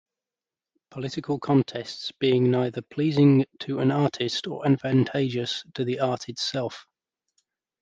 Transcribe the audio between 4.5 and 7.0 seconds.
advantageous to the Art itself.